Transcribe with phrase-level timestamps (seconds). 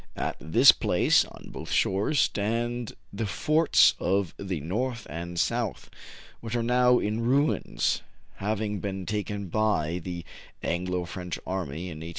[0.17, 5.91] At this place, on both shores, stand the Forts of the North and South,
[6.39, 8.01] which are now in ruins,
[8.37, 10.25] having been taken by the
[10.63, 12.09] Anglo French army in i860.